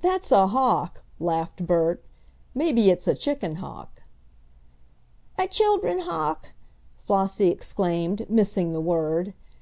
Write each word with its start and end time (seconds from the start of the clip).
"That's 0.00 0.32
a 0.32 0.46
hawk!" 0.46 1.02
laughed 1.20 1.66
Bert; 1.66 2.02
"maybe 2.54 2.88
it's 2.88 3.06
a 3.06 3.14
chicken 3.14 3.56
hawk." 3.56 4.02
"A 5.36 5.46
children 5.46 5.98
hawk!" 5.98 6.54
Flossie 6.96 7.50
exclaimed, 7.50 8.24
missing 8.30 8.72
the 8.72 8.80
word. 8.80 9.34